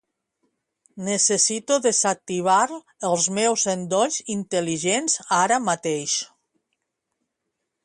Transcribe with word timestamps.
Necessito 1.09 1.77
desactivar 1.85 2.57
els 3.11 3.27
meus 3.39 3.67
endolls 3.75 4.19
intel·ligents 4.39 5.21
ara 5.43 5.63
mateix. 5.69 6.19